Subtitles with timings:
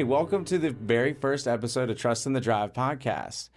[0.00, 3.50] Hey, welcome to the very first episode of Trust in the Drive podcast.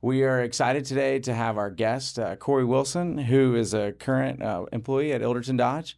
[0.00, 4.42] We are excited today to have our guest, uh, Cori Wilson, who is a current
[4.42, 5.96] uh, employee at Ilderton Dodge.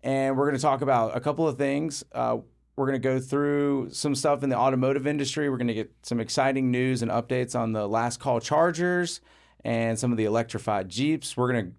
[0.00, 2.04] And we're going to talk about a couple of things.
[2.12, 2.36] Uh,
[2.76, 5.50] we're going to go through some stuff in the automotive industry.
[5.50, 9.20] We're going to get some exciting news and updates on the last call chargers
[9.64, 11.36] and some of the electrified Jeeps.
[11.36, 11.72] We're going to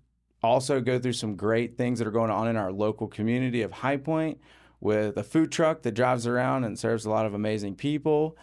[0.44, 3.72] also go through some great things that are going on in our local community of
[3.72, 4.42] High Point
[4.84, 8.38] with a food truck that drives around and serves a lot of amazing people.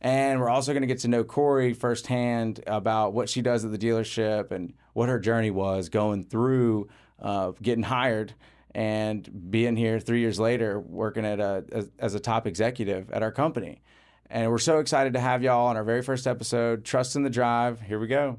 [0.00, 3.70] And we're also going to get to know Cori firsthand about what she does at
[3.70, 6.88] the dealership and what her journey was going through
[7.22, 8.34] uh, getting hired
[8.74, 13.22] and being here three years later, working at a as, as a top executive at
[13.22, 13.80] our company.
[14.28, 17.30] And we're so excited to have y'all on our very first episode, Trust in the
[17.30, 17.80] Drive.
[17.80, 18.38] Here we go.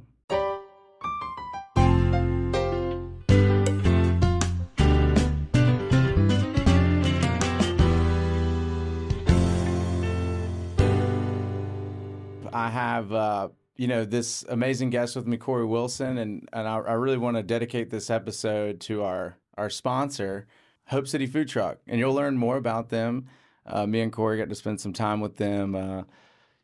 [12.96, 16.94] Have uh, you know this amazing guest with me, Cori Wilson, and and I, I
[16.94, 20.48] really want to dedicate this episode to our our sponsor,
[20.86, 23.28] Hope City Food Truck, and you'll learn more about them.
[23.66, 25.76] Uh, me and Cori got to spend some time with them.
[25.76, 26.04] Uh,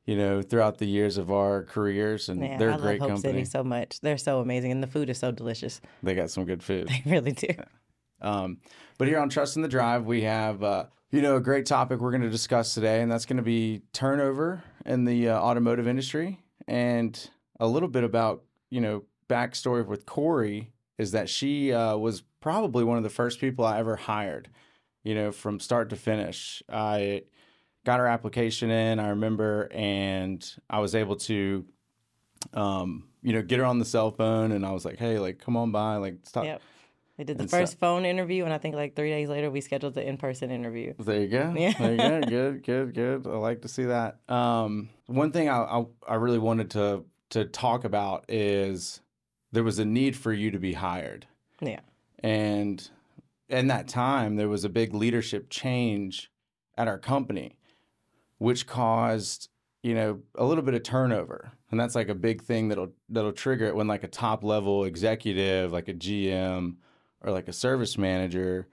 [0.06, 3.18] you know, throughout the years of our careers, and they're a I great love Hope
[3.18, 3.44] company.
[3.44, 4.00] City so much.
[4.00, 5.82] They're so amazing, and the food is so delicious.
[6.02, 6.90] They got some good food.
[7.06, 7.50] They really do.
[8.22, 8.58] Um,
[8.98, 12.00] but here on Trust in the Drive, we have uh, you know a great topic
[12.00, 15.88] we're going to discuss today, and that's going to be turnover in the uh, automotive
[15.88, 17.30] industry, and
[17.60, 22.84] a little bit about you know backstory with Cori is that she uh, was probably
[22.84, 24.50] one of the first people I ever hired.
[25.04, 27.24] You know, from start to finish, I
[27.86, 29.00] got her application in.
[29.00, 31.66] I remember, and I was able to.
[32.54, 35.38] Um, you know, get her on the cell phone, and I was like, "Hey, like,
[35.38, 36.62] come on by, like, stop, Yep.
[37.22, 39.52] We did the And so- first phone interview, and I think like three days later,
[39.52, 40.96] we scheduled the in-person interview.
[40.98, 41.54] There you go.
[41.56, 41.74] Yeah.
[41.78, 42.22] There you go.
[42.28, 43.28] Good, good, good.
[43.28, 44.18] I like to see that.
[44.28, 49.02] Um, one thing I, I I really wanted to to talk about is
[49.52, 51.28] there was a need for you to be hired,
[51.62, 51.82] Yeah.
[52.24, 52.90] and
[53.50, 56.32] in that time there was a big leadership change
[56.76, 57.56] at our company,
[58.40, 59.50] which caused
[59.84, 63.32] you know a little bit of turnover, and that's like a big thing that'll that'll
[63.32, 66.78] trigger it when like a top level executive, like a GM
[67.22, 68.68] or like a service manager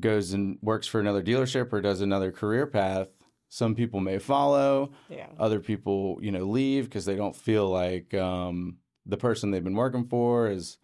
[0.00, 3.08] goes and works for another dealership or does another career path,
[3.48, 4.92] some people may follow.
[5.08, 5.26] Yeah.
[5.38, 8.76] Other people, you know, leave because they don't feel like um,
[9.06, 10.78] the person they've been working for is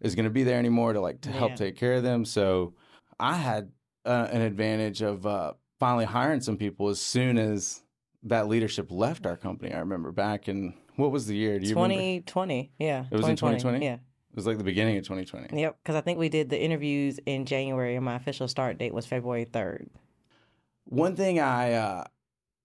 [0.00, 1.56] is going to be there anymore to like to help Yeah.
[1.56, 2.24] take care of them.
[2.24, 2.74] So
[3.18, 3.72] I had
[4.04, 7.82] uh, an advantage of uh, finally hiring some people as soon as
[8.24, 9.72] that leadership left our company.
[9.72, 11.58] I remember back in what was the year?
[11.58, 11.94] Do you remember?
[11.94, 12.72] 2020.
[12.78, 13.04] Yeah.
[13.10, 13.84] It was in 2020?
[13.84, 13.98] Yeah.
[14.30, 15.60] It was like the beginning of 2020.
[15.60, 15.78] Yep.
[15.82, 19.06] Because I think we did the interviews in January, and my official start date was
[19.06, 19.88] February 3rd.
[20.84, 22.04] One thing I uh,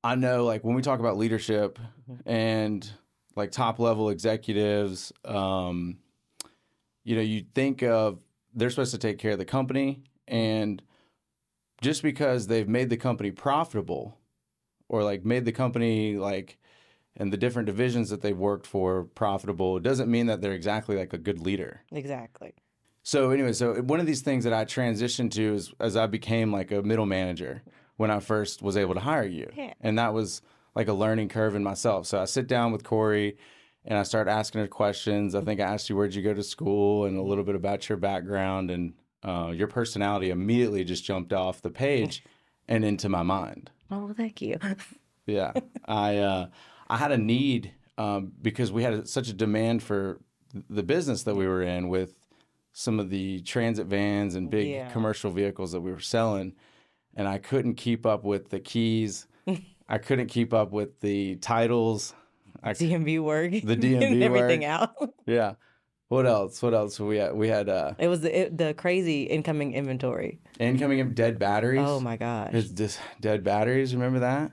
[0.03, 1.79] I know, like when we talk about leadership
[2.25, 2.89] and
[3.35, 5.97] like top level executives, um,
[7.03, 8.19] you know, you think of
[8.53, 10.81] they're supposed to take care of the company, and
[11.81, 14.17] just because they've made the company profitable,
[14.89, 16.57] or like made the company like
[17.17, 21.13] and the different divisions that they've worked for profitable, doesn't mean that they're exactly like
[21.13, 21.81] a good leader.
[21.91, 22.53] Exactly.
[23.03, 26.51] So anyway, so one of these things that I transitioned to is as I became
[26.51, 27.61] like a middle manager
[27.97, 29.51] when I first was able to hire you.
[29.55, 29.73] Yeah.
[29.81, 30.41] And that was
[30.73, 32.07] like a learning curve in myself.
[32.07, 33.37] So I sit down with Cori
[33.85, 35.35] and I start asking her questions.
[35.35, 37.89] I think I asked you where'd you go to school and a little bit about
[37.89, 42.23] your background and uh, your personality immediately just jumped off the page
[42.67, 43.69] and into my mind.
[43.91, 44.57] Oh, well, thank you.
[45.25, 45.53] Yeah,
[45.85, 46.47] I uh,
[46.93, 50.19] I had a need um, because we had such a demand for
[50.69, 52.13] the business that we were in with
[52.71, 54.89] some of the transit vans and big Yeah.
[54.91, 56.53] commercial vehicles that we were selling,
[57.15, 59.27] and I couldn't keep up with the keys.
[59.89, 62.13] I couldn't keep up with the titles.
[62.63, 63.51] I, DMV work.
[63.51, 64.69] The DMV and everything work.
[64.69, 65.13] out.
[65.25, 65.53] yeah.
[66.09, 66.61] What else?
[66.61, 66.99] What else?
[66.99, 70.39] We had we had uh, It was the, it, the crazy incoming inventory.
[70.59, 71.81] incoming of dead batteries.
[71.83, 72.51] Oh my gosh.
[72.53, 73.95] It's just dead batteries.
[73.95, 74.51] Remember that?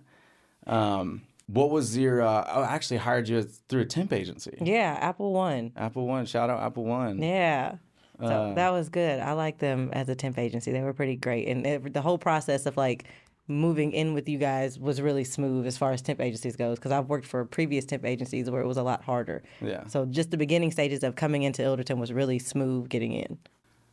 [0.67, 1.23] Um,
[1.53, 2.23] what was your?
[2.23, 4.57] Uh, oh, I actually hired you through a temp agency.
[4.61, 5.73] Yeah, Apple One.
[5.77, 6.27] Apple One.
[6.27, 7.21] Shout out Apple One.
[7.21, 7.77] Yeah.
[8.21, 9.19] So Uh, that was good.
[9.21, 10.73] I like them as a temp agency.
[10.73, 11.49] They were pretty great.
[11.49, 13.05] And it, the whole process of like
[13.49, 16.93] moving in with you guys was really smooth as far as temp agencies goes because
[16.93, 19.43] I've worked for previous temp agencies where it was a lot harder.
[19.61, 19.87] Yeah.
[19.87, 23.39] So just the beginning stages of coming into Ilderton was really smooth getting in.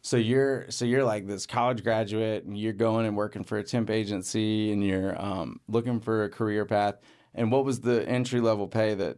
[0.01, 3.63] So you're so you're like this college graduate, and you're going and working for a
[3.63, 6.95] temp agency, and you're um, looking for a career path.
[7.38, 9.18] And what was the entry level pay that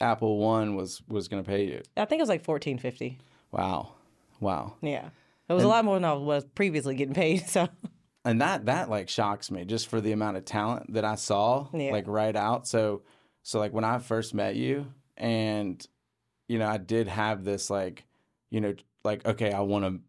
[0.00, 1.82] Apple One was was going to pay you?
[1.96, 3.18] I think it was like fourteen fifty.
[3.52, 3.92] Wow,
[4.40, 4.74] wow.
[4.80, 5.10] Yeah.
[5.48, 7.44] It was a lot more than I was previously getting paid.
[7.46, 7.68] So
[8.24, 11.68] and that that like shocks me just for the amount of talent that I saw
[11.74, 11.92] Yeah.
[11.92, 12.66] like right out.
[12.66, 13.02] So
[13.42, 14.86] so like when I first met you
[15.18, 15.86] and
[16.48, 18.04] you know I did have this like
[18.50, 18.74] you know
[19.04, 20.00] like okay I want to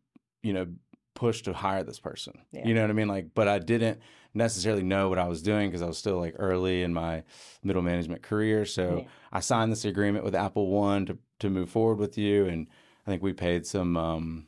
[0.47, 0.67] you know
[1.15, 2.39] push to hire this person.
[2.53, 2.65] Yeah.
[2.65, 3.99] You know what I mean like but I didn't
[4.35, 7.23] necessarily know what I was doing because I was still like early in my
[7.63, 8.65] middle management career.
[8.65, 9.07] So Yeah.
[9.31, 12.67] I signed this agreement with Apple One to to move forward with you and
[13.05, 14.45] I think we paid some um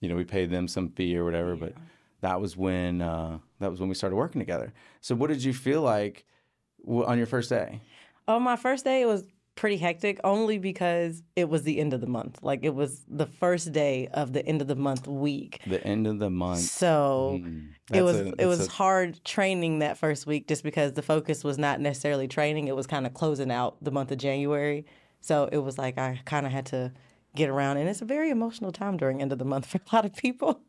[0.00, 1.74] you know we paid them some fee or whatever but
[2.20, 4.72] that was when uh, that was when we started working together.
[5.00, 6.24] So, what did you feel like
[6.86, 7.80] on your first day?
[8.26, 9.24] On my first day, it was
[9.58, 12.38] pretty hectic only because it was the end of the month.
[12.42, 15.60] Like it was the first day of the end of the month week.
[15.66, 16.60] The end of the month.
[16.60, 20.92] So Mm, it was a- it was a- hard training that first week just because
[20.92, 22.68] the focus was not necessarily training.
[22.68, 24.86] It was kind of closing out the month of January.
[25.20, 26.92] So it was like I kind of had to
[27.34, 29.94] get around, and it's a very emotional time during end of the month for a
[29.96, 30.60] lot of people.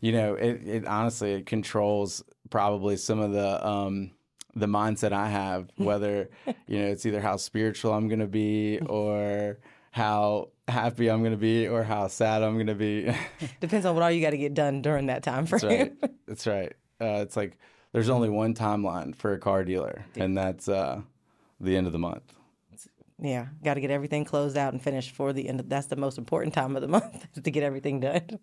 [0.00, 4.10] you know, it, it honestly it controls probably some of the um,
[4.58, 5.68] the mindset I have.
[5.76, 6.30] Whether
[6.66, 9.58] you know it's either how spiritual I'm going to be or
[9.90, 13.12] how happy I'm going to be or how sad I'm going to be.
[13.60, 15.60] Depends on what all you got to get done during that time frame.
[15.60, 16.26] That's right.
[16.26, 16.72] That's right.
[17.00, 17.56] Uh, it's like
[17.92, 21.00] there's only one timeline for a car dealer, and that's uh,
[21.60, 22.34] the end of the month.
[23.20, 25.60] Yeah, got to get everything closed out and finished for the end.
[25.60, 28.38] Of, that's the most important time of the month to get everything done.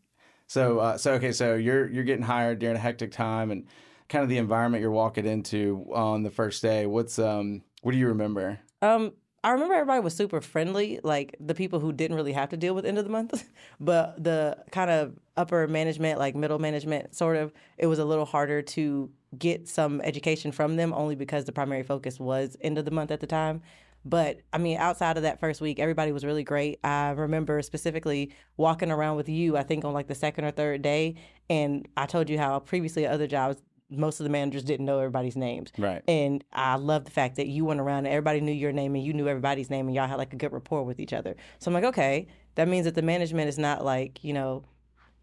[0.48, 3.66] So, uh, so okay, so you're you're getting hired during a hectic time, and
[4.10, 6.86] kind of the environment you're walking into on the first day.
[6.86, 8.60] What's um, what do you remember?
[8.82, 9.14] Um,
[9.44, 12.74] I remember everybody was super friendly, like the people who didn't really have to deal
[12.74, 13.48] with end of the month,
[13.80, 18.26] but the kind of upper management, like middle management, sort of, it was a little
[18.26, 22.86] harder to get some education from them, only because the primary focus was end of
[22.86, 23.62] the month at the time.
[24.04, 26.80] But I mean, outside of that first week, everybody was really great.
[26.84, 30.82] I remember specifically walking around with you, I think on like the second or third
[30.82, 31.16] day.
[31.52, 33.62] And I told you how previously at other jobs,
[33.98, 35.72] most of the managers didn't know everybody's names.
[35.78, 36.04] Right.
[36.08, 39.04] And I love the fact that you went around and everybody knew your name and
[39.04, 41.36] you knew everybody's name and y'all had like a good rapport with each other.
[41.60, 44.64] So I'm like, okay, that means that the management is not like, you know,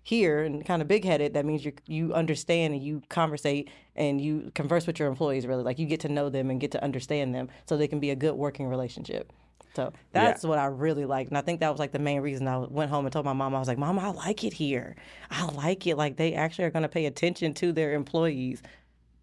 [0.02, 1.34] here and kind of big headed.
[1.34, 5.62] That means you you understand and you conversate and you converse with your employees really.
[5.62, 8.10] Like you get to know them and get to understand them so they can be
[8.10, 9.32] a good working relationship.
[9.74, 11.30] So that's what I really liked.
[11.30, 13.32] And I think that was like the main reason I went home and told my
[13.32, 14.96] mom, I was like, Mom, I like it here.
[15.30, 15.96] I like it.
[15.96, 18.62] Like they actually are going to pay attention to their employees.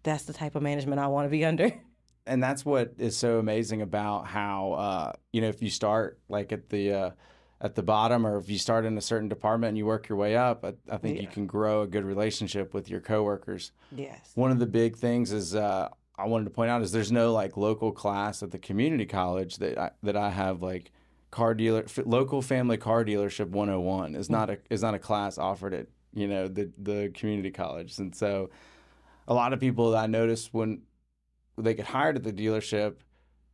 [0.02, 1.70] That's the type of management I want to be under.
[2.26, 6.52] and that's what is so amazing about how uh, you know if you start like
[6.52, 7.10] at the uh,
[7.60, 10.16] at the bottom or if you start in a certain department and you work your
[10.16, 14.32] way up i, I think you can grow a good relationship with your coworkers Yes.
[14.34, 15.88] one of the big things is uh,
[16.20, 19.56] i wanted to point out is there's no like local class at the community college
[19.56, 20.92] that I, that i have like
[21.30, 24.32] car dealer f- local family car dealership 101 is hmm.
[24.32, 27.98] not a is not a class offered at you know the the community college.
[27.98, 28.50] And so
[29.28, 30.82] a lot of people that i noticed when
[31.56, 32.96] they get hired at the dealership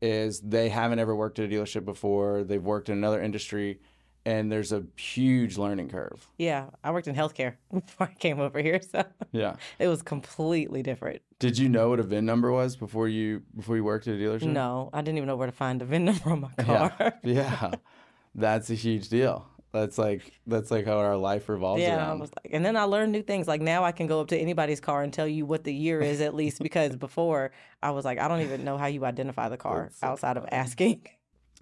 [0.01, 2.45] is they haven't ever worked at a dealership before.
[2.45, 3.81] They've worked in another industry
[4.27, 6.67] and there's a huge learning curve Yeah.
[6.85, 8.81] I worked in healthcare before I came over here.
[8.83, 11.23] So yeah it was completely different.
[11.39, 14.19] did you know what a vin number was before you before you worked at a
[14.19, 16.93] dealership No, I didn't even know where to find the VIN number on my car.
[16.99, 17.71] Yeah, yeah,
[18.35, 19.47] that's a huge deal.
[19.73, 22.21] That's like that's like how our life revolves Yeah, I around.
[22.21, 23.47] was like, and then I learned new things.
[23.47, 26.01] Like now, I can go up to anybody's car and tell you what the year
[26.01, 26.63] is at least.
[26.63, 27.51] Because before,
[27.83, 30.39] I was like, I don't even know how you identify the car That's so outside
[30.39, 31.07] of asking.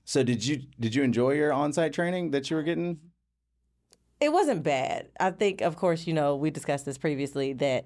[0.05, 2.99] So did you did you enjoy your on-site training that you were getting?
[4.21, 5.09] It wasn't bad.
[5.19, 7.85] I think, of course, you know, we discussed this previously that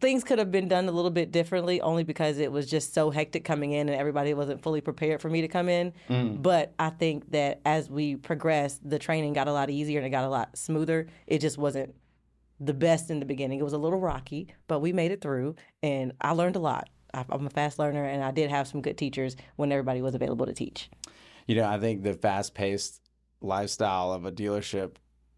[0.00, 3.10] things could have been done a little bit differently only because it was just so
[3.10, 5.92] hectic coming in and everybody wasn't fully prepared for me to come in.
[6.08, 6.42] Mm.
[6.42, 10.10] But I think that as we progressed, the training got a lot easier and it
[10.10, 11.08] got a lot smoother.
[11.26, 11.94] It just wasn't
[12.58, 13.58] the best in the beginning.
[13.58, 16.88] It was a little rocky, but we made it through and I learned a lot.
[17.14, 20.46] I'm a fast learner and I did have some good teachers when everybody was available
[20.46, 20.88] to teach.
[21.46, 23.00] You know, I think the fast-paced
[23.40, 24.92] lifestyle of a dealership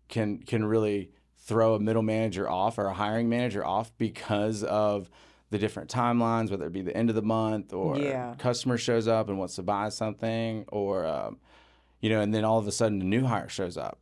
[0.09, 5.11] can can really throw a middle manager off or a hiring manager off because of
[5.50, 8.35] the different timelines, whether it be the end of the month or Yeah.
[8.38, 11.38] customer shows up and wants to buy something, or um,
[12.00, 13.99] you know, and then all of a sudden a new hire shows up,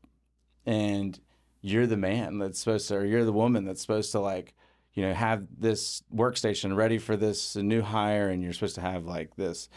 [0.66, 1.18] and
[1.60, 4.54] you're the man that's supposed to, or you're the woman that's supposed to like,
[4.94, 9.04] you know, have this workstation ready for this new hire, and you're supposed to have
[9.06, 9.68] like this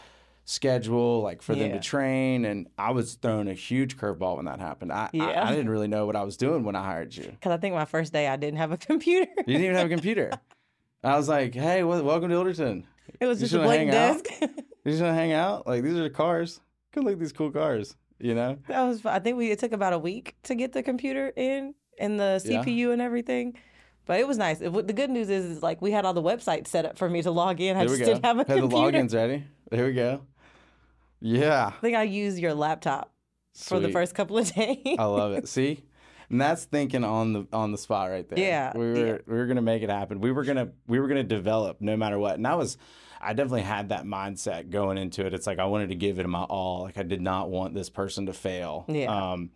[0.44, 2.44] schedule, like for them to train.
[2.44, 4.92] And I was thrown a huge curveball when that happened.
[4.92, 5.44] I, I, Yeah.
[5.44, 7.24] I didn't really know what I was doing when I hired you.
[7.24, 9.30] Because I think my first day I didn't have a computer.
[9.38, 10.30] You didn't even have a computer.
[11.02, 12.84] I was like, hey, wel- welcome to Ilderton.
[13.20, 14.22] It was You just a blank out?
[14.24, 14.26] desk.
[14.86, 15.66] You just want to hang out?
[15.66, 16.60] Like, these are the cars.
[16.92, 18.56] Come look at these cool cars, you know?
[18.68, 19.04] that was.
[19.04, 22.40] I think we it took about a week to get the computer in and the
[22.44, 22.62] Yeah.
[22.62, 23.58] CPU and everything.
[24.06, 24.60] But it was nice.
[24.60, 27.10] It, the good news is, is like we had all the websites set up for
[27.10, 27.76] me to log in.
[27.76, 29.44] I There just didn't have a Had the logins ready.
[29.70, 30.22] There we go.
[31.20, 31.72] Yeah.
[31.76, 33.12] I think I used your laptop
[33.54, 34.96] for the first couple of days.
[34.98, 35.48] I love it.
[35.48, 35.82] See,
[36.30, 38.38] and that's thinking on the on the spot right there.
[38.38, 39.18] Yeah, we were yeah.
[39.26, 40.20] we were gonna make it happen.
[40.20, 42.36] We were gonna we were gonna develop no matter what.
[42.36, 42.78] And I was,
[43.20, 45.34] I definitely had that mindset going into it.
[45.34, 46.82] It's like I wanted to give it my all.
[46.82, 48.84] Like I did not want this person to fail.
[48.88, 49.32] Yeah.
[49.32, 49.50] Um,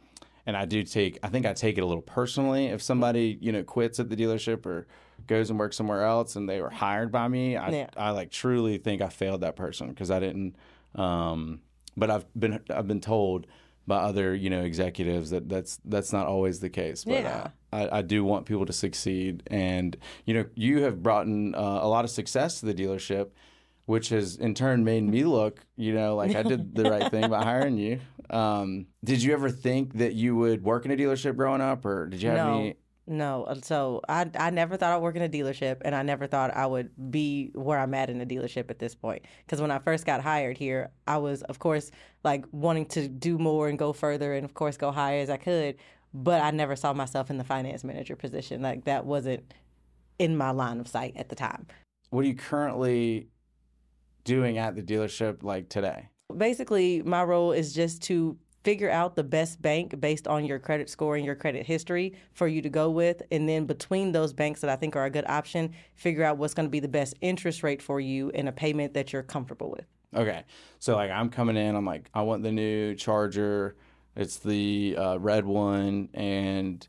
[0.50, 1.16] and I do take.
[1.22, 2.66] I think I take it a little personally.
[2.66, 4.88] If somebody you know quits at the dealership or
[5.28, 7.86] goes and works somewhere else and they were hired by me, I Yeah.
[7.96, 10.56] I like truly think I failed that person because I didn't.
[10.96, 11.60] Um,
[11.96, 13.46] but I've been I've been told
[13.86, 17.04] by other you know executives that that's that's not always the case.
[17.04, 17.50] But Yeah.
[17.72, 21.54] uh, I, I do want people to succeed, and you know you have brought in
[21.54, 23.28] uh, a lot of success to the dealership.
[23.86, 27.28] Which has in turn made me look, you know, like I did the right thing
[27.28, 28.00] by hiring you.
[28.30, 32.06] Um, did you ever think that you would work in a dealership growing up, or
[32.06, 32.58] did you have No.
[32.60, 32.76] any?
[33.06, 36.28] No, uh, so I I never thought I'd work in a dealership, and I never
[36.28, 39.24] thought I would be where I'm at in a dealership at this point.
[39.44, 41.90] Because when I first got hired here, I was of course
[42.22, 45.38] like wanting to do more and go further, and of course go higher as I
[45.38, 45.74] could.
[46.14, 48.62] But I never saw myself in the finance manager position.
[48.62, 49.52] Like that wasn't
[50.20, 51.66] in my line of sight at the time.
[52.10, 53.26] What are you currently
[54.24, 56.08] doing at the dealership like today?
[56.36, 60.90] Basically, my role is just to figure out the best bank based on your credit
[60.90, 63.22] score and your credit history for you to go with.
[63.30, 66.54] And then between those banks that I think are a good option, figure out what's
[66.54, 69.70] going to be the best interest rate for you and a payment that you're comfortable
[69.70, 69.86] with.
[70.14, 70.44] Okay.
[70.78, 73.76] So like I'm coming in, I'm like, I want the new charger.
[74.16, 76.86] It's the uh, red one, and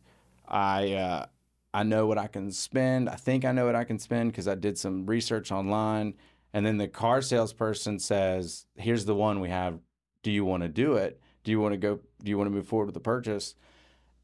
[0.48, 1.26] I uh,
[1.72, 3.08] I know what I can spend.
[3.08, 6.16] I think I know what I can spend because I did some research online.
[6.54, 9.80] And then the car salesperson says, "Here's the one we have.
[10.24, 11.20] Do you want to do it?
[11.44, 12.00] Do you want to go?
[12.24, 13.56] Do you want to move forward with the purchase?"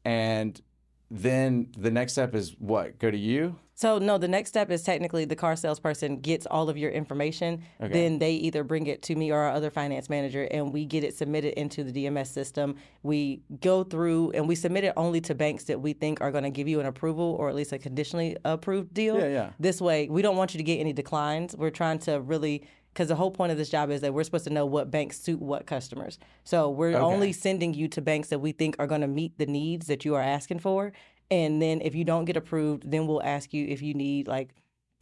[0.04, 0.60] And
[1.10, 2.98] then the next step is what?
[2.98, 3.56] Go to you.
[3.78, 7.62] So no, the next step is technically the car salesperson gets all of your information.
[7.80, 7.92] Okay.
[7.92, 11.04] Then they either bring it to me or our other finance manager, and we get
[11.04, 12.74] it submitted into the DMS system.
[13.04, 16.42] We go through and we submit it only to banks that we think are going
[16.42, 19.16] to give you an approval or at least a conditionally approved deal.
[19.16, 19.50] Yeah, yeah.
[19.60, 21.56] This way, we don't want you to get any declines.
[21.56, 22.66] We're trying to really.
[22.94, 25.20] Because the whole point of this job is that we're supposed to know what banks
[25.20, 26.18] suit what customers.
[26.42, 29.46] So we're only sending you to banks that we think are going to meet the
[29.46, 30.92] needs that you are asking for.
[31.30, 34.50] And then if you don't get approved, then we'll ask you if you need like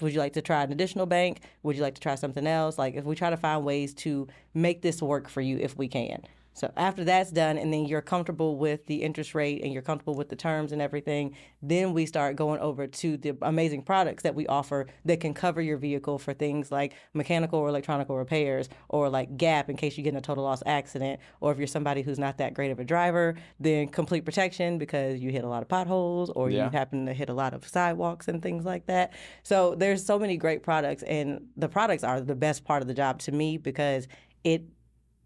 [0.01, 1.41] would you like to try an additional bank?
[1.63, 2.77] Would you like to try something else?
[2.79, 5.89] Like if we try to find ways to make this work for you if we
[5.89, 6.23] can.
[6.57, 10.15] So after that's done and then you're comfortable with the interest rate and you're comfortable
[10.15, 14.35] with the terms and everything, then we start going over to the amazing products that
[14.35, 19.11] we offer that can cover your vehicle for things like mechanical or electronic repairs or
[19.11, 22.01] like gap in case you get in a total loss accident or if you're somebody
[22.01, 25.61] who's not that great of a driver, then complete protection because you hit a lot
[25.63, 26.65] of potholes or Yeah.
[26.65, 29.13] you happen to hit a lot of sidewalks and things like that.
[29.43, 32.95] So there's so many great products and the products are the best part of the
[32.95, 34.09] job to me because
[34.43, 34.63] it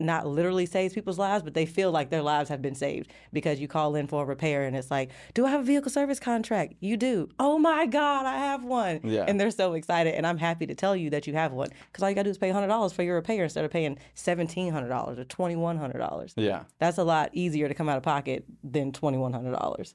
[0.00, 3.61] not literally saves people's lives, but they feel like their lives have been saved because
[3.61, 6.19] you call in for a repair and it's like, Do I have a vehicle service
[6.19, 6.75] contract?
[6.80, 7.28] You do.
[7.38, 9.00] Oh my God, I have one.
[9.04, 9.25] Yeah.
[9.28, 10.14] And they're so excited.
[10.14, 12.28] And I'm happy to tell you that you have one because all you got to
[12.28, 16.33] do is pay $100 for your repair instead of paying $1,700 or $2,100.
[16.37, 16.64] Yeah.
[16.78, 19.95] That's a lot easier to come out of pocket than $2,100.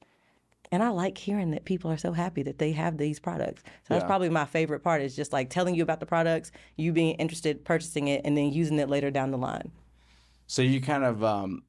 [0.71, 3.62] And I like hearing that people are so happy that they have these products.
[3.88, 4.07] So that's Yeah.
[4.07, 7.63] probably my favorite part is just like telling you about the products, you being interested,
[7.63, 9.71] purchasing it, and then using it later down the line.
[10.47, 11.63] So you kind of um,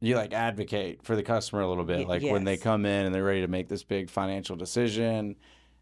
[0.00, 2.62] you like advocate for the customer a little bit, Y- like when they yes.
[2.62, 5.36] come in and they're ready to make this big financial decision,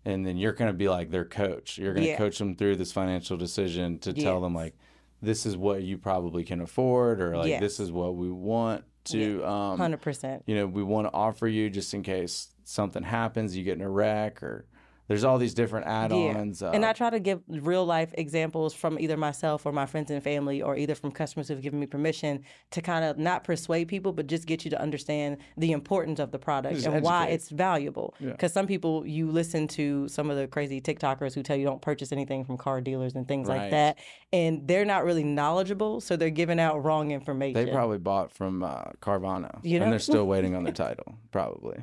[0.05, 1.79] and then you're going to be like their coach.
[1.79, 2.17] You're going to Yeah.
[2.19, 4.75] coach them through this financial decision to tell them like,
[5.21, 7.81] this is what you probably can afford, or like this Yes.
[7.81, 9.45] is what we want to.
[9.45, 10.43] Um, 100%.
[10.47, 13.83] you know, we want to offer you just in case something happens, you get in
[13.83, 14.67] a wreck, or
[15.09, 16.63] there's all these different add-ons.
[16.63, 20.11] Uh, And I try to give real life examples from either myself or my friends
[20.11, 23.89] and family, or either from customers who've given me permission to kind of not persuade
[23.89, 27.51] people, but just get you to understand the importance of the product and why it's
[27.51, 28.15] valuable.
[28.21, 31.83] Because some people, you listen to some of the crazy TikTokers who tell you don't
[31.83, 33.63] purchase anything from car dealers and things Right.
[33.63, 33.99] like that,
[34.33, 37.55] and they're not really knowledgeable, so they're giving out wrong information.
[37.67, 39.85] they probably bought from uh, Carvana, You know?
[39.85, 41.83] and they're still waiting on their title, probably.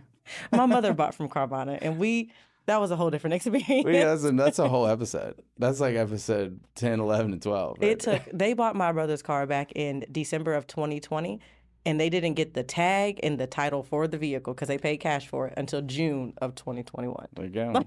[0.52, 2.32] my mother bought from Carvana, and we.
[2.66, 3.86] That was a whole different experience.
[3.88, 5.42] Yeah, that's a, that's a whole episode.
[5.58, 7.78] That's like episode 10, 11, and 12.
[7.80, 8.22] right It took.
[8.32, 11.40] They bought my brother's car back in December of 2020,
[11.86, 14.98] and they didn't get the tag and the title for the vehicle because they paid
[14.98, 17.28] cash for it until June of 2021.
[17.34, 17.46] there.
[17.46, 17.84] You go.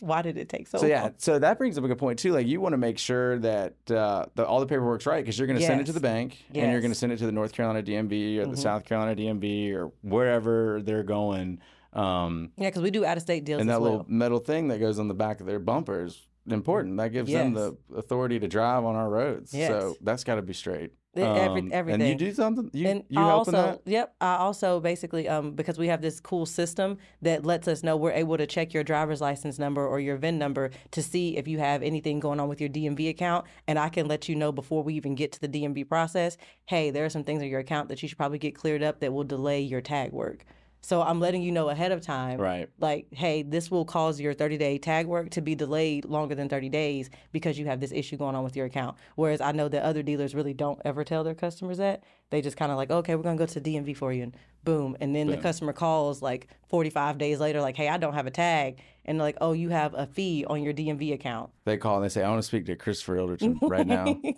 [0.00, 0.90] Why did it take so, So long?
[0.90, 2.32] yeah, so that brings up a good point too.
[2.32, 5.46] Like you want to make sure that uh, the, all the paperwork's right because you're
[5.46, 7.32] going to send it to the bank and you're going to send it to the
[7.32, 8.58] North Carolina DMV or the Mhm.
[8.58, 11.60] South Carolina DMV or wherever they're going.
[11.96, 13.90] Um, Yeah, because we do out of state deals and that well.
[13.90, 16.96] little metal thing that goes on the back of their bumper is important.
[16.98, 19.52] That gives them the authority to drive on our roads.
[19.54, 19.68] Yes.
[19.70, 20.92] So that's got to be straight.
[21.16, 22.68] E- every- Um, And you do something.
[22.74, 23.90] You and you I helping also, that?
[23.90, 27.96] yep, I also basically, um, because we have this cool system that lets us know
[27.96, 31.48] we're able to check your driver's license number or your VIN number to see if
[31.48, 34.52] you have anything going on with your DMV account, and I can let you know
[34.52, 36.36] before we even get to the DMV process.
[36.66, 39.00] Hey, there are some things in your account that you should probably get cleared up
[39.00, 40.44] that will delay your tag work.
[40.80, 42.68] So I'm letting you know ahead of time, Right.
[42.78, 46.48] like, hey, this will cause your 30 day tag work to be delayed longer than
[46.48, 48.96] 30 days because you have this issue going on with your account.
[49.16, 52.04] Whereas I know that other dealers really don't ever tell their customers that.
[52.30, 54.24] They just kind of like, okay, we're going to go to DMV for you.
[54.24, 54.96] And boom.
[55.00, 58.30] And then the customer calls like 45 days later, like, hey, I don't have a
[58.32, 58.78] tag.
[59.04, 61.50] And they're like, oh, you have a fee on your DMV account.
[61.64, 64.20] They call and they say, "I want to speak to Christopher Ilderton right now."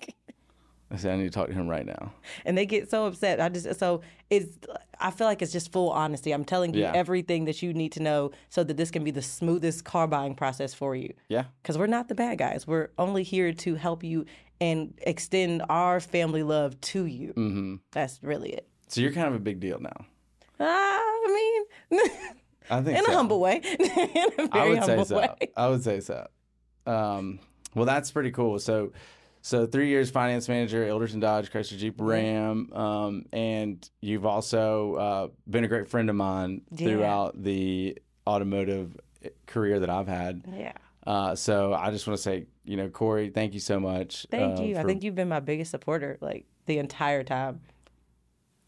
[0.91, 2.13] I said, "I need to talk to him right now."
[2.47, 3.41] and they get so upset.
[3.41, 4.57] I just so it's
[5.01, 6.33] I feel like it's just full honesty.
[6.33, 6.93] I'm telling you Yeah.
[6.95, 10.35] everything that you need to know so that this can be the smoothest car buying
[10.35, 11.13] process for you.
[11.29, 11.45] Yeah.
[11.63, 12.67] because we're not the bad guys.
[12.67, 14.25] We're only here to help you
[14.61, 17.33] and extend our family love to you.
[17.33, 18.67] hmm That's really it.
[18.89, 20.07] So you're kind of a big deal now.
[20.59, 22.01] Ah, I mean,
[22.71, 23.13] I think in so.
[23.13, 23.61] a humble way.
[23.79, 25.17] in a very I would say so.
[25.19, 25.29] way.
[25.57, 26.27] I would say so.
[26.87, 27.39] Um,
[27.75, 28.59] well, that's pretty cool.
[28.59, 28.93] So,
[29.41, 35.29] so three years finance manager, Ilderton Dodge, Chrysler Jeep Ram, um, and you've also uh,
[35.49, 36.89] been a great friend of mine Yeah.
[36.89, 38.97] throughout the automotive
[39.47, 40.43] career that I've had.
[40.55, 40.73] Yeah.
[41.07, 44.27] Uh, so I just want to say, you know, Cori, thank you so much.
[44.31, 44.77] Thank uh, you.
[44.77, 47.61] I think you've been my biggest supporter like the entire time.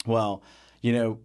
[0.06, 0.42] Well,
[0.80, 1.18] you know,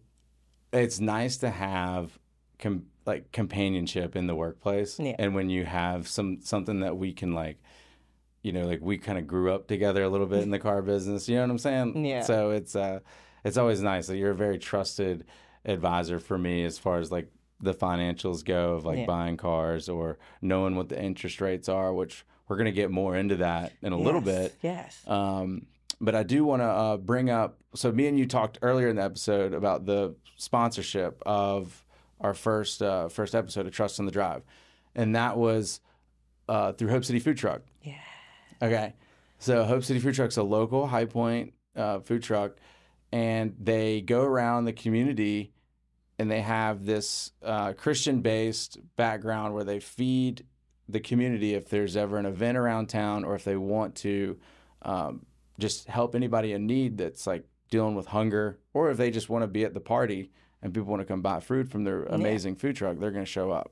[0.74, 2.20] it's nice to have
[2.60, 5.16] com- like companionship in the workplace, Yeah.
[5.18, 7.58] and when you have some something that we can like,
[8.46, 10.82] you know, like we kind of grew up together a little bit in the car
[10.82, 11.28] business.
[11.28, 12.06] You know what I'm saying?
[12.06, 12.22] Yeah.
[12.22, 13.00] So it's uh,
[13.44, 15.26] it's always nice that you're a very trusted
[15.66, 17.28] advisor for me as far as like
[17.60, 19.06] the financials go of like Yeah.
[19.08, 23.38] buying cars or knowing what the interest rates are, which we're gonna get more into
[23.38, 24.56] that in a little bit.
[24.62, 25.02] Yes.
[25.08, 25.66] Um,
[26.00, 27.58] but I do want to uh, bring up.
[27.74, 31.84] So me and you talked earlier in the episode about the sponsorship of
[32.22, 34.44] our first uh, first episode of Trust in the Drive,
[34.94, 35.80] and that was
[36.48, 37.62] uh, through Hope City Food Truck.
[37.82, 37.96] Yeah.
[38.62, 38.94] Okay,
[39.40, 42.54] so Hope City Food Truck's a local High Point uh, food truck,
[43.12, 45.52] and they go around the community,
[46.18, 50.46] and they have this uh, Christian-based background where they feed
[50.88, 54.38] the community if there's ever an event around town or if they want to
[54.84, 55.26] um,
[55.60, 59.42] just help anybody in need that's like dealing with hunger or if they just want
[59.42, 62.56] to be at the party and people want to come buy food from their amazing
[62.56, 63.72] food truck they're going to show up.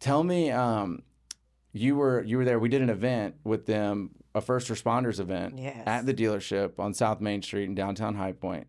[0.00, 1.02] Tell me um,
[1.76, 5.58] you were you were there we did an event with them a first responders event
[5.58, 5.82] Yes.
[5.86, 8.66] at the dealership on south main street in downtown high point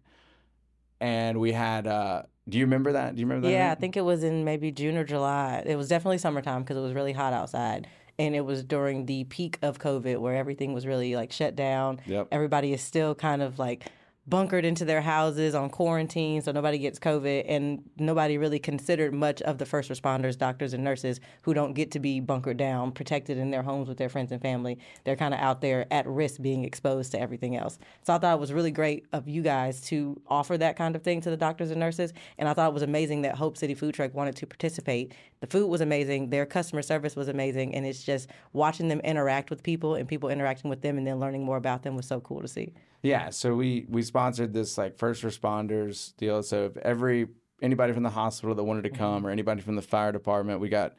[1.00, 3.98] and we had uh, do you remember that do you remember that Yeah, I think
[3.98, 5.63] it was in maybe June or July.
[5.65, 7.88] It was definitely summertime because it was really hot outside.
[8.20, 12.00] And it was during the peak of COVID where everything was really like shut down.
[12.08, 12.30] Yep.
[12.32, 13.86] Everybody is still kind of like
[14.27, 17.45] bunkered into their houses on quarantine so nobody gets COVID.
[17.47, 21.91] And nobody really considered much of the first responders, doctors, and nurses who don't get
[21.91, 24.77] to be bunkered down, protected in their homes with their friends and family.
[25.03, 27.79] They're kind of out there at risk being exposed to everything else.
[28.03, 31.03] So I thought it was really great of you guys to offer that kind of
[31.03, 32.13] thing to the doctors and nurses.
[32.37, 35.13] And I thought it was amazing that Hope City Food Truck wanted to participate.
[35.39, 39.51] The food was amazing, their customer service was amazing, and it's just watching them interact
[39.51, 42.19] with people and people interacting with them and then learning more about them was so
[42.19, 42.73] cool to see.
[43.03, 46.41] Yeah, so we we sponsored this like first responders deal.
[46.43, 47.27] So if every
[47.62, 49.27] anybody from the hospital that wanted to come mm-hmm.
[49.27, 50.95] or anybody from the fire department, we got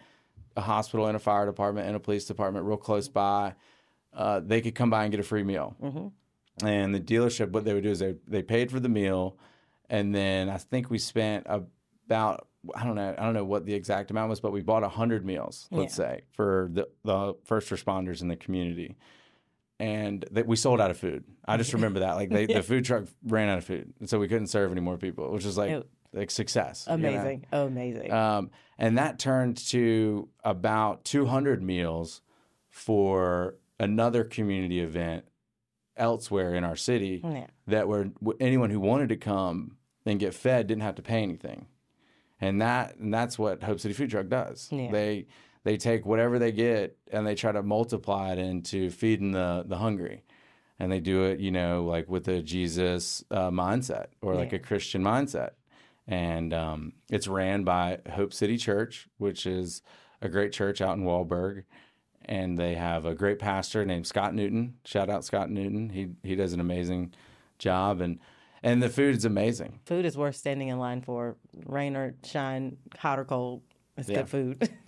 [0.56, 3.14] a hospital and a fire department and a police department real close mm-hmm.
[3.14, 3.54] by.
[4.12, 5.76] Uh, they could come by and get a free meal.
[5.82, 6.66] Mm-hmm.
[6.66, 9.36] And the dealership, what they would do is they they paid for the meal,
[9.88, 13.74] and then I think we spent about I don't know I don't know what the
[13.74, 18.22] exact amount was, but we bought hundred meals, let's say, for the the first responders
[18.22, 18.96] in the community
[19.80, 21.24] and that we sold out of food.
[21.46, 24.18] I just remember that like they, the food truck ran out of food, and so
[24.18, 25.84] we couldn't serve any more people, which was like Ew.
[26.12, 26.86] like success.
[26.88, 27.08] you know?
[27.08, 27.46] Amazing.
[27.52, 28.12] Amazing.
[28.12, 32.22] Um, and that turned to about 200 meals
[32.70, 35.24] for another community event
[35.96, 37.46] elsewhere in our city yeah.
[37.66, 38.10] that were
[38.40, 41.66] anyone who wanted to come and get fed didn't have to pay anything,
[42.40, 44.68] and that and that's what Hope City Food Truck does.
[44.72, 44.90] Yeah.
[44.90, 45.26] They
[45.64, 49.76] they take whatever they get and they try to multiply it into feeding the the
[49.78, 50.24] hungry,
[50.78, 54.56] and they do it you know like with a Jesus uh, mindset or like Yeah.
[54.58, 55.50] a Christian mindset,
[56.06, 59.82] and um, it's ran by Hope City Church, which is
[60.22, 61.64] a great church out in Wallburg.
[62.30, 64.74] And they have a great pastor named Scott Newton.
[64.84, 65.88] Shout out Scott Newton.
[65.88, 67.14] He he does an amazing
[67.58, 68.02] job.
[68.02, 68.18] And
[68.62, 69.80] and the food is amazing.
[69.86, 73.62] Food is worth standing in line for, rain or shine, hot or cold.
[73.96, 74.16] It's Yeah.
[74.16, 74.68] good food.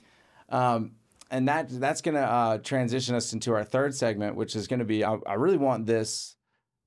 [0.50, 0.92] Um,
[1.30, 4.80] and that that's going to uh, transition us into our third segment, which is going
[4.80, 6.36] to be I, I really want this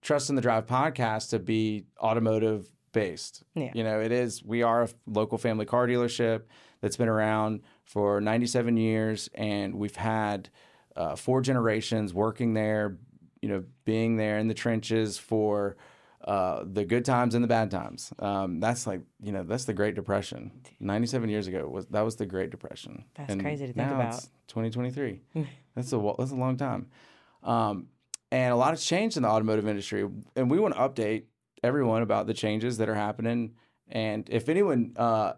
[0.02, 3.44] Trust in the Drive podcast to be automotive based.
[3.56, 3.72] Yeah.
[3.74, 4.44] You know, it is.
[4.44, 6.44] We are a local family car dealership
[6.82, 10.50] that's been around for 97 years, and we've had
[10.96, 12.98] uh, four generations working there.
[13.42, 15.78] You know, being there in the trenches for.
[16.24, 18.14] Uh, the good times and the bad times.
[18.20, 20.52] Um, that's like you know that's the Great Depression.
[20.80, 23.04] Ninety seven years ago was that was the Great Depression.
[23.16, 24.26] That's crazy to think about.
[24.48, 25.22] 2023.
[25.76, 26.88] that's a that's a long time.
[27.44, 27.88] Um,
[28.32, 31.24] and a lot has changed in the automotive industry, and we want to update
[31.62, 33.56] everyone about the changes that are happening.
[33.90, 35.34] And if anyone uh,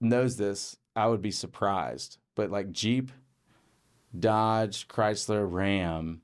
[0.00, 2.18] knows this, I would be surprised.
[2.34, 3.12] But like Jeep,
[4.18, 6.22] Dodge, Chrysler, Ram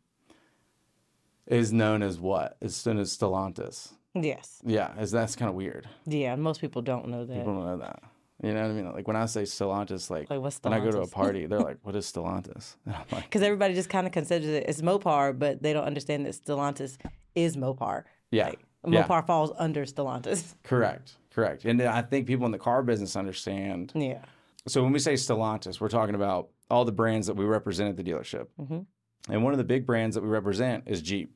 [1.53, 2.57] is known as what?
[2.61, 3.93] It's known as Stellantis.
[4.15, 4.61] yes.
[4.65, 5.89] Yeah, is that's kind of weird.
[6.07, 7.35] Yeah, most people don't know that.
[7.37, 8.03] People don't know that.
[8.43, 8.93] You know what I mean?
[8.93, 11.61] Like when I say Stellantis, like, Like, what's when I go to a party, they're
[11.71, 15.39] like, "What is Stellantis?" I'm like, Because everybody just kind of considers it as Mopar,
[15.39, 16.97] but they don't understand that Stellantis
[17.37, 18.03] is Mopar.
[18.33, 20.55] "Yeah, Like, yeah, Mopar falls under Stellantis.
[20.65, 23.93] correct, correct." And I think people in the car business understand.
[23.95, 24.23] Yeah.
[24.67, 27.97] So when we say Stellantis, we're talking about all the brands that we represent at
[27.97, 28.47] the dealership.
[28.61, 28.87] Mhm.
[29.29, 31.33] And one of the big brands that we represent is Jeep.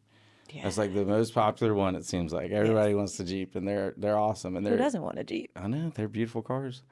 [0.50, 0.62] Yeah.
[0.64, 1.94] That's like the most popular one.
[1.96, 5.02] It seems like everybody wants the Jeep, and they're they're awesome, and Who they're doesn't
[5.02, 5.50] want a Jeep?
[5.56, 6.82] I know they're beautiful cars,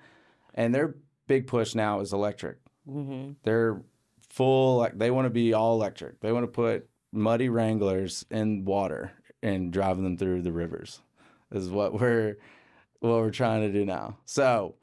[0.55, 2.59] and their big push now is electric.
[2.89, 3.83] hmm They're
[4.31, 6.21] full like they want to be all electric.
[6.21, 9.13] They want to put muddy Wranglers in water
[9.43, 11.01] and driving them through the rivers.
[11.53, 12.37] Is what we're
[13.01, 14.19] what we're trying to do now.
[14.25, 14.75] So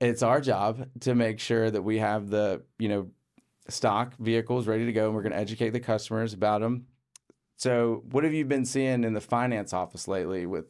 [0.00, 3.10] it's our job to make sure that we have the you know
[3.68, 6.86] stock vehicles ready to go, and we're going to educate the customers about them.
[7.56, 10.66] So, what have you been seeing in the finance office lately with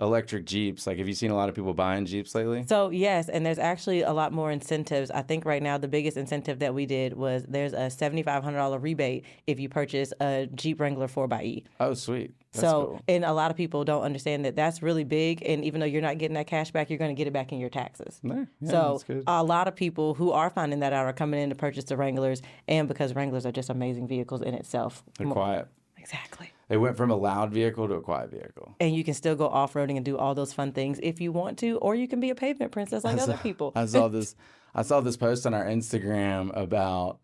[0.00, 0.86] electric Jeeps?
[0.86, 2.64] Like, have you seen a lot of people buying Jeeps lately?
[2.66, 5.10] So yes, and there's actually a lot more incentives.
[5.10, 8.42] I think right now the biggest incentive that we did was there's a seventy five
[8.42, 11.64] hundred dollar rebate if you purchase a Jeep Wrangler four xE.
[11.78, 12.32] Oh, sweet.
[12.52, 13.00] That's so cool.
[13.06, 15.42] and a lot of people don't understand that that's really big.
[15.46, 17.52] And even though you're not getting that cash back, you're going to get it back
[17.52, 18.18] in your taxes.
[18.24, 21.50] Yeah, yeah, so a lot of people who are finding that out are coming in
[21.50, 25.04] to purchase the Wranglers, and because Wranglers are just amazing vehicles in itself.
[25.18, 25.68] They're quiet.
[26.00, 26.50] Exactly.
[26.68, 28.74] They went from a loud vehicle to a quiet vehicle.
[28.80, 31.32] And you can still go off roading and do all those fun things if you
[31.32, 33.72] want to, or you can be a pavement princess like other people.
[33.74, 34.34] I saw this.
[34.74, 37.18] I saw this post on our Instagram about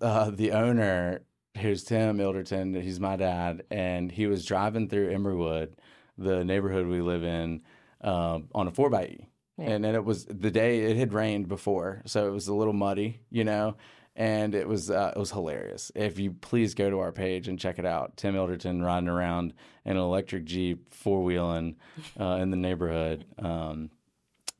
[0.00, 1.20] uh, the owner,
[1.54, 2.80] Here's Tim Ilderton.
[2.80, 5.72] He's my dad, and he was driving through Emerywood,
[6.16, 7.62] the neighborhood we live in,
[8.00, 9.28] um, on a four x E.
[9.58, 12.72] And then it was the day it had rained before, so it was a little
[12.72, 13.76] muddy, you know.
[14.18, 15.92] And it was uh, it was hilarious.
[15.94, 19.54] If you please go to our page and check it out, Tim Ilderton riding around
[19.84, 21.76] in an electric Jeep, four wheeling
[22.18, 23.24] uh, in the neighborhood.
[23.38, 23.90] Um,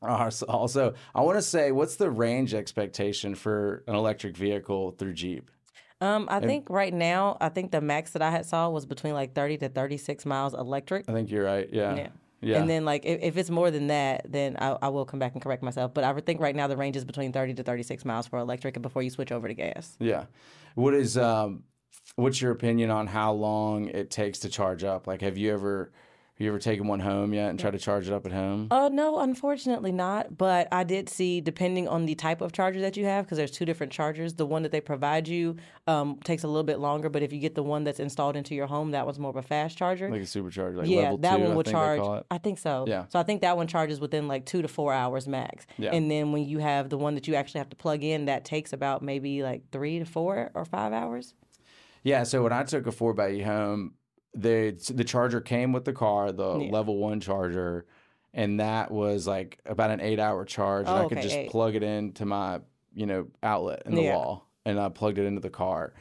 [0.01, 5.15] also- Also, I want to say, what's the range expectation for an electric vehicle through
[5.15, 5.51] Jeep?
[6.01, 9.15] Um, I think right now, I think the max that I had saw was between
[9.15, 11.11] like 30 to 36 miles electric.
[11.11, 11.69] I think you're right.
[11.73, 11.97] Yeah.
[11.97, 12.09] Yeah.
[12.41, 12.61] Yeah.
[12.61, 15.33] And then like if, if it's more than that, then I, I will come back
[15.33, 15.93] and correct myself.
[15.93, 18.39] But I would think right now the range is between 30 to 36 miles for
[18.39, 19.97] electric and before you switch over to gas.
[19.99, 20.27] yeah.
[20.75, 21.65] What is um,
[22.15, 25.07] what's your opinion on how long it takes to charge up?
[25.07, 25.93] Like, have you ever
[26.39, 28.69] have you ever taken one home yet and tried to charge it up at home?
[28.71, 30.39] Uh, no, unfortunately not.
[30.39, 33.51] But I did see, depending on the type of charger that you have, because there's
[33.51, 34.35] two different chargers.
[34.35, 35.57] The one that they provide you
[35.89, 38.55] um, takes a little bit longer, but if you get the one that's installed into
[38.55, 40.09] your home, that one's more of a fast charger.
[40.09, 42.25] Like a supercharger, like yeah, level that two, one will they charge.
[42.31, 42.85] I think so.
[42.87, 43.07] Yeah.
[43.09, 45.67] So I think that one charges within like two to four hours max.
[45.77, 45.91] Yeah.
[45.91, 48.45] And then when you have the one that you actually have to plug in, that
[48.45, 51.35] takes about maybe like three to four or five hours.
[52.05, 53.95] Yeah, so when I took a four by home,
[54.39, 56.71] the the charger came with the car, the Yeah.
[56.73, 57.87] level one charger,
[58.33, 60.87] and that was like about an eight hour charge.
[60.87, 61.51] and Oh, I could just eight.
[61.51, 62.61] plug it into my
[62.95, 64.17] you know outlet in the Yeah.
[64.17, 65.93] wall, and I plugged it into the car,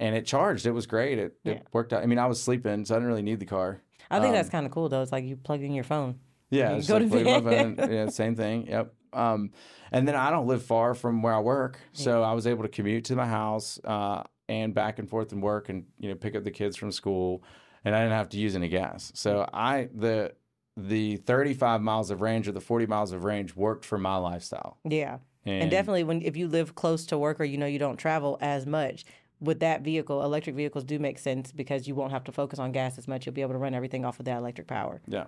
[0.00, 0.66] and it charged.
[0.66, 1.18] It was great.
[1.18, 1.52] It, Yeah.
[1.54, 2.02] it worked out.
[2.02, 3.80] I mean, I was sleeping, so I didn't really need the car.
[4.10, 5.02] I think that's Um, kind of cool though.
[5.02, 6.20] It's like you plug in your phone.
[6.50, 7.90] Yeah, go like to plug in my bed.
[7.92, 8.66] Yeah, same thing.
[8.68, 8.92] Yep.
[9.12, 9.50] Um,
[9.92, 12.68] and then I don't live far from where I work, so I was able to
[12.68, 16.34] commute to my house uh, and back and forth and work, and you know pick
[16.36, 17.42] up the kids from school,
[17.84, 19.12] and I didn't have to use any gas.
[19.14, 19.48] So mm.
[19.52, 20.32] I the
[20.76, 24.78] the 35 miles of range or the 40 miles of range worked for my lifestyle.
[24.84, 25.18] Yeah.
[25.46, 27.96] And, And definitely when if you live close to work or you know you don't
[27.96, 29.04] travel as much,
[29.40, 32.72] with that vehicle, electric vehicles do make sense because you won't have to focus on
[32.72, 33.26] gas as much.
[33.26, 35.00] You'll be able to run everything off of that electric power.
[35.06, 35.26] Yeah.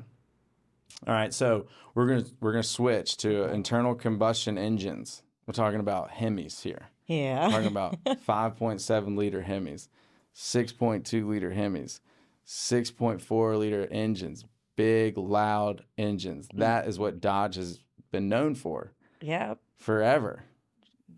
[1.07, 5.23] All right, so we're gonna we're gonna switch to internal combustion engines.
[5.47, 6.89] We're talking about Hemis here.
[7.07, 7.47] Yeah.
[7.47, 9.89] We're talking about 5.7 liter Hemis,
[10.35, 12.01] 6.2 liter Hemis,
[12.47, 14.45] 6.4 liter engines,
[14.77, 16.49] big, loud engines.
[16.49, 16.59] Mm.
[16.59, 17.81] That is what Dodge has
[18.11, 20.45] been known for Yeah, forever.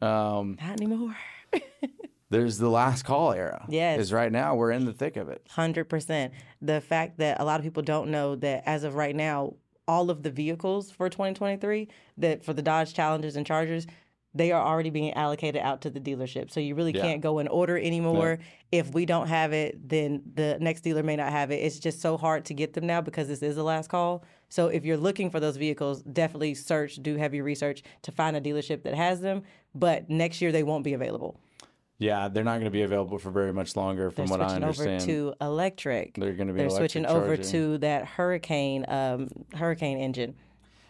[0.00, 1.16] Um, not anymore.
[2.30, 3.64] there's the last call era.
[3.68, 4.00] Yes.
[4.00, 5.46] Is right now we're in the thick of it.
[5.50, 6.32] Hundred percent.
[6.62, 9.54] The fact that a lot of people don't know that as of right now,
[9.86, 11.88] all of the vehicles for 2023
[12.18, 13.86] that for the Dodge Challengers and Chargers,
[14.34, 16.50] they are already being allocated out to the dealership.
[16.50, 17.02] So you really Yeah.
[17.02, 18.38] can't go and order anymore.
[18.70, 21.56] If we don't have it, then the next dealer may not have it.
[21.56, 24.22] It's just so hard to get them now because this is the last call.
[24.50, 28.40] So if you're looking for those vehicles, definitely search, do heavy research to find a
[28.40, 29.42] dealership that has them.
[29.74, 31.40] But next year they won't be available.
[32.00, 34.48] Yeah, they're not going to be available for very much longer, from They're what I
[34.50, 35.00] switching over understand.
[35.10, 36.14] to electric.
[36.14, 40.36] they're going to be They're switching over to that hurricane um, hurricane engine.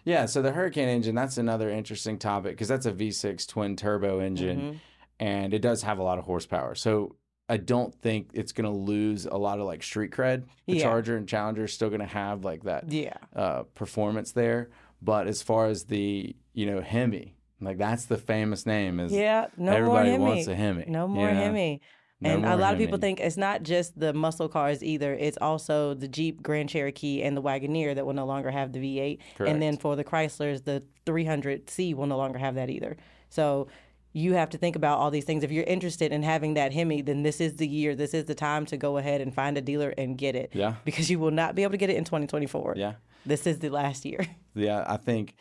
[0.08, 4.20] Yeah, so the Hurricane engine, that's another interesting topic because that's a V6 twin turbo
[4.20, 4.76] engine Mm-hmm.
[5.20, 6.74] and it does have a lot of horsepower.
[6.74, 7.16] So
[7.48, 10.44] I don't think it's going to lose a lot of like street cred.
[10.66, 10.82] The Yeah.
[10.82, 13.16] Charger and Challenger is still going to have like that Yeah.
[13.36, 14.70] uh, performance there.
[15.02, 19.46] But as far as the, you know, Hemi, like that's the famous name is Yeah.
[19.56, 20.24] No everybody more Hemi.
[20.36, 20.84] wants a Hemi.
[20.88, 21.40] No you more know?
[21.40, 21.80] Hemi.
[22.20, 25.14] No and a lot of people think it's not just the muscle cars either.
[25.14, 28.80] It's also the Jeep Grand Cherokee and the Wagoneer that will no longer have the
[28.80, 29.18] V8.
[29.36, 29.52] Correct.
[29.52, 32.96] And then for the Chryslers, the 300C will no longer have that either.
[33.28, 33.68] So
[34.12, 35.44] you have to think about all these things.
[35.44, 38.34] If you're interested in having that Hemi, then this is the year, this is the
[38.34, 40.50] time to go ahead and find a dealer and get it.
[40.54, 40.74] Yeah.
[40.84, 42.74] Because you will not be able to get it in 2024.
[42.76, 42.94] Yeah.
[43.26, 44.26] This is the last year.
[44.54, 45.34] yeah, I think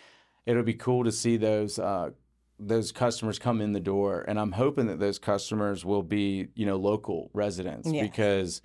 [0.45, 2.11] it'll be cool to see those uh,
[2.59, 6.65] those customers come in the door, and I'm hoping that those customers will be you
[6.65, 8.01] know local residents Yes.
[8.07, 8.61] because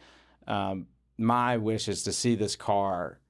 [0.46, 0.86] um,
[1.18, 3.20] my wish is to see this car,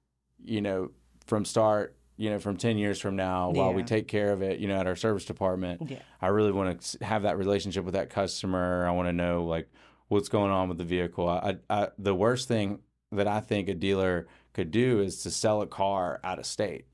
[0.43, 0.91] you know,
[1.27, 1.97] from start.
[2.19, 4.77] You know, from ten years from now, while we take care of it, you know,
[4.77, 5.99] at our service department, Yeah.
[6.21, 8.87] I really want to have that relationship with that customer.
[8.87, 9.69] I want to know like
[10.09, 11.27] what's going on with the vehicle.
[11.29, 12.81] I, I, the worst thing
[13.13, 16.85] that I think a dealer could do is to sell a car out of state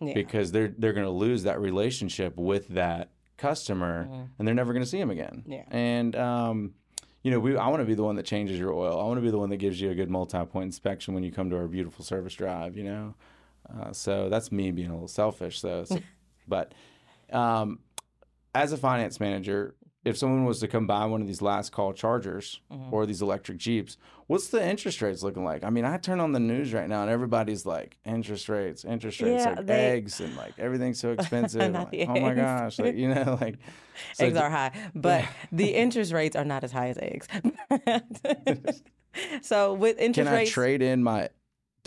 [0.00, 0.14] Yeah.
[0.14, 4.08] because they're they're going to lose that relationship with that customer
[4.38, 5.42] and they're never going to see him again.
[5.42, 5.52] Mm-hmm.
[5.52, 5.64] Yeah.
[5.70, 6.74] And um,
[7.22, 9.00] you know, we I want to be the one that changes your oil.
[9.00, 11.32] I want to be the one that gives you a good multi-point inspection when you
[11.32, 12.76] come to our beautiful service drive.
[12.76, 13.14] You know,
[13.72, 15.84] uh, so that's me being a little selfish, though.
[15.84, 15.98] So,
[16.48, 16.74] but
[17.32, 17.80] um,
[18.54, 21.92] as a finance manager, if someone was to come buy one of these last call
[21.92, 22.94] chargers Mm-hmm.
[22.94, 23.96] or these electric Jeeps,
[24.28, 25.64] what's the interest rates looking like?
[25.64, 29.20] I mean, I turn on the news right now and everybody's like, interest rates, interest
[29.20, 31.72] rates, Yeah, like they- eggs and like everything's so expensive.
[31.72, 33.56] Like, oh my gosh, like, you know, like
[34.14, 37.26] so eggs are high, but the interest rates are not as high as eggs.
[39.42, 41.30] so with interest Can I trade in my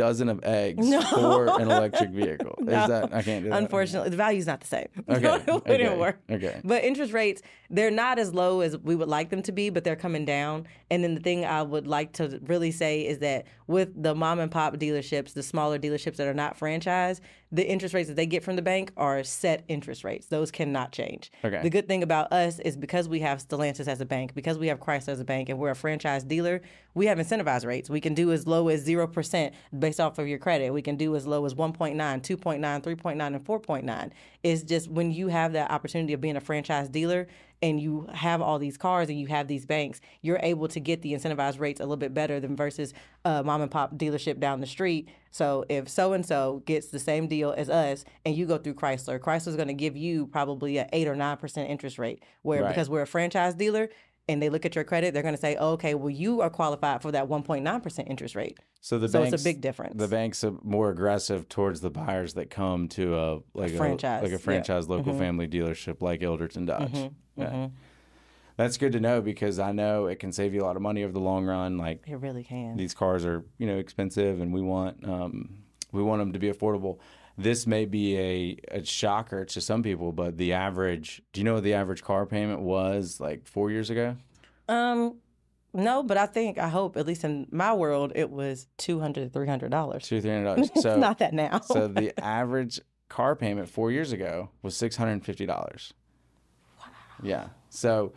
[0.01, 1.01] dozen of eggs No.
[1.01, 2.55] for an electric vehicle?
[2.61, 2.81] No.
[2.83, 3.57] Is that I can't do that?
[3.57, 4.87] unfortunately, the value's not the same.
[5.09, 5.25] Okay.
[5.25, 6.19] It wouldn't okay, work.
[6.29, 6.61] Okay.
[6.63, 9.83] But interest rates, they're not as low as we would like them to be, but
[9.83, 10.67] they're coming down.
[10.89, 14.39] And then the thing I would like to really say is that with the mom
[14.39, 18.25] and pop dealerships, the smaller dealerships that are not franchised, the interest rates that they
[18.25, 20.27] get from the bank are set interest rates.
[20.27, 21.31] Those cannot change.
[21.43, 21.61] Okay.
[21.61, 24.67] The good thing about us is because we have Stellantis as a bank, because we
[24.67, 26.61] have Chrysler as a bank, and we're a franchise dealer,
[26.93, 27.89] we have incentivized rates.
[27.89, 30.71] We can do as low as 0% based off of your credit.
[30.71, 34.11] We can do as low as 1.9, 2.9, 3.9, and 4.9.
[34.43, 37.27] It's just when you have that opportunity of being a franchise dealer
[37.61, 41.01] and you have all these cars and you have these banks, you're able to get
[41.01, 42.93] the incentivized rates a little bit better than versus
[43.23, 45.09] a mom and pop dealership down the street.
[45.29, 48.73] So if so and so gets the same deal as us and you go through
[48.73, 52.23] Chrysler, Chrysler's going to give you probably a 8 or 9% interest rate.
[52.41, 52.69] Where Right.
[52.69, 53.89] because we're a franchise dealer,
[54.27, 56.49] and they look at your credit, they're going to say, oh, okay, well, you are
[56.49, 58.59] qualified for that 1.9% interest rate.
[58.81, 59.95] So the So banks, it's a big difference.
[59.97, 64.23] The banks are more aggressive towards the buyers that come to a like a, franchise,
[64.23, 65.21] like a franchise local mm-hmm.
[65.21, 66.91] family dealership like Ilderton Dodge.
[66.91, 67.47] Mm-hmm, yeah.
[67.47, 67.75] Mm-hmm.
[68.57, 71.03] That's good to know because I know it can save you a lot of money
[71.03, 71.77] over the long run.
[71.77, 72.75] Like It really can.
[72.75, 76.51] these cars are you know expensive and we want um, we want them to be
[76.51, 76.99] affordable.
[77.37, 81.55] This may be a, a shocker to some people, but the average do you know
[81.55, 84.15] what the average car payment was like four years ago?
[84.67, 85.15] Um,
[85.73, 89.39] no, but I think, I hope, at least in my world, it was 200 to
[89.39, 90.03] $300.
[90.03, 90.69] Two, three hundred dollars.
[90.81, 91.61] So not that now.
[91.61, 95.93] so the average car payment four years ago was six hundred and fifty dollars.
[96.79, 96.85] Wow.
[97.23, 97.47] Yeah.
[97.69, 98.13] So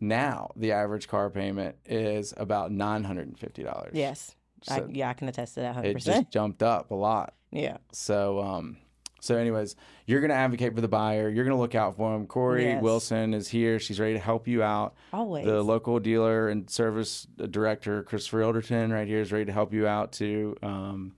[0.00, 3.92] now the average car payment is about nine hundred and fifty dollars.
[3.94, 4.34] yes.
[4.66, 5.84] I, yeah, I can attest to that 100%.
[5.84, 7.34] It just jumped up a lot.
[7.54, 7.78] Yeah.
[7.92, 8.76] So um
[9.20, 9.74] so anyways,
[10.06, 11.30] you're gonna advocate for the buyer.
[11.30, 12.26] You're gonna look out for him.
[12.26, 12.82] Cori Yes.
[12.82, 13.78] Wilson is here.
[13.78, 14.94] She's ready to help you out.
[15.14, 15.46] Always.
[15.46, 19.86] The local dealer and service director, Christopher Ilderton, right here is ready to help you
[19.86, 20.56] out too.
[20.62, 21.14] Um,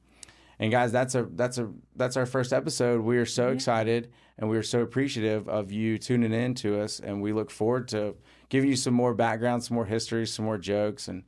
[0.60, 3.00] and guys, that's a that's a that's our first episode.
[3.00, 7.00] We are so excited and we are so appreciative of you tuning in to us,
[7.00, 8.14] and we look forward to
[8.50, 11.24] giving you some more background, some more history, some more jokes, and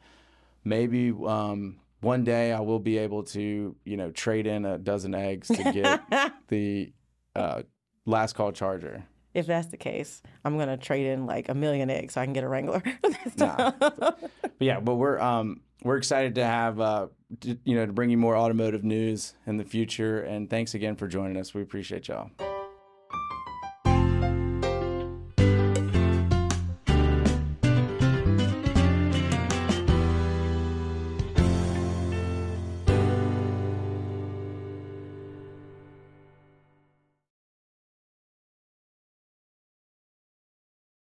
[0.62, 5.15] maybe um, one day I will be able to, you know, trade in a dozen
[5.15, 6.93] eggs to get the
[7.35, 7.63] uh,
[8.07, 9.05] last call charger.
[9.35, 12.33] If that's the case, I'm gonna trade in like a million eggs so I can
[12.33, 12.83] get a Wrangler.
[13.37, 13.71] Nah.
[13.79, 17.07] But yeah, but we're um we're excited to have uh
[17.41, 20.21] to, you know to bring you more automotive news in the future.
[20.21, 21.55] And thanks again for joining us.
[21.55, 22.31] We appreciate y'all.